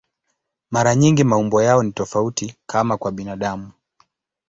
Mara 0.71 0.95
nyingi 0.95 1.23
maumbo 1.23 1.61
yao 1.61 1.83
ni 1.83 1.91
tofauti, 1.91 2.55
kama 2.67 2.97
kwa 2.97 3.11
binadamu. 3.11 3.71